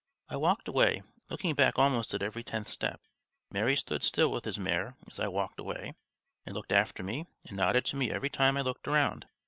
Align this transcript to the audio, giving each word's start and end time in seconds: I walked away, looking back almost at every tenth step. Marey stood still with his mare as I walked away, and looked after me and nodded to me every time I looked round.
I 0.29 0.35
walked 0.35 0.67
away, 0.67 1.03
looking 1.29 1.53
back 1.53 1.77
almost 1.77 2.15
at 2.15 2.23
every 2.23 2.43
tenth 2.43 2.69
step. 2.69 3.01
Marey 3.51 3.75
stood 3.75 4.01
still 4.01 4.31
with 4.31 4.45
his 4.45 4.57
mare 4.57 4.97
as 5.05 5.19
I 5.19 5.27
walked 5.27 5.59
away, 5.59 5.93
and 6.43 6.55
looked 6.55 6.71
after 6.71 7.03
me 7.03 7.27
and 7.47 7.55
nodded 7.55 7.85
to 7.85 7.95
me 7.97 8.09
every 8.09 8.31
time 8.31 8.57
I 8.57 8.61
looked 8.61 8.87
round. 8.87 9.27